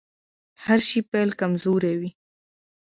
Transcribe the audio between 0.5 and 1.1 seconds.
هر شي